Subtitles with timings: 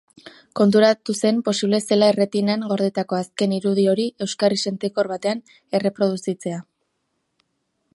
[0.59, 5.47] Konturatu zen posible zela erretinan gordetako azken irudi hori euskarri sentikor batean
[5.81, 6.63] erreproduzitzea.